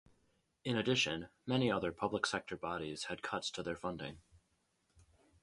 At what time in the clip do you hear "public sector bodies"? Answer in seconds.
1.91-3.03